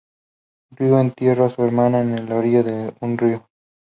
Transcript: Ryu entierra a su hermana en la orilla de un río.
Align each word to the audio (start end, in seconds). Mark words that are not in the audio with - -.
Ryu 0.71 0.95
entierra 0.97 1.45
a 1.45 1.49
su 1.55 1.61
hermana 1.63 1.99
en 2.01 2.27
la 2.27 2.35
orilla 2.35 2.63
de 2.63 2.95
un 3.01 3.19
río. 3.19 3.47